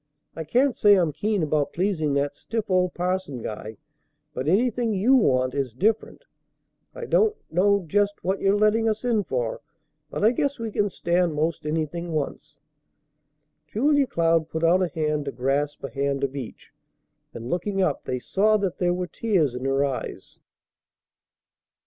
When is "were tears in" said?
18.95-19.65